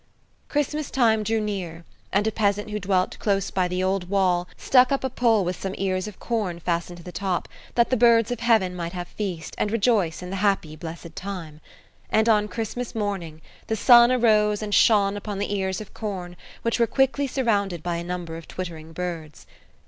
Christmas 0.49 0.89
time 0.89 1.21
drew 1.21 1.39
near, 1.39 1.85
and 2.11 2.25
a 2.25 2.31
peasant 2.31 2.71
who 2.71 2.79
dwelt 2.79 3.19
close 3.19 3.51
by 3.51 3.67
the 3.67 3.83
old 3.83 4.09
wall 4.09 4.47
stuck 4.57 4.91
up 4.91 5.03
a 5.03 5.11
pole 5.11 5.45
with 5.45 5.61
some 5.61 5.75
ears 5.77 6.07
of 6.07 6.17
corn 6.19 6.59
fastened 6.59 6.97
to 6.97 7.03
the 7.03 7.11
top, 7.11 7.47
that 7.75 7.91
the 7.91 7.95
birds 7.95 8.31
of 8.31 8.39
heaven 8.39 8.75
might 8.75 8.93
have 8.93 9.07
feast, 9.09 9.53
and 9.59 9.71
rejoice 9.71 10.23
in 10.23 10.31
the 10.31 10.37
happy, 10.37 10.75
blessed 10.75 11.15
time. 11.15 11.61
And 12.09 12.27
on 12.27 12.47
Christmas 12.47 12.95
morning 12.95 13.43
the 13.67 13.75
sun 13.75 14.11
arose 14.11 14.63
and 14.63 14.73
shone 14.73 15.15
upon 15.15 15.37
the 15.37 15.53
ears 15.55 15.79
of 15.79 15.93
corn, 15.93 16.35
which 16.63 16.79
were 16.79 16.87
quickly 16.87 17.27
surrounded 17.27 17.83
by 17.83 17.97
a 17.97 18.03
number 18.03 18.37
of 18.37 18.47
twittering 18.47 18.93
birds. 18.93 19.45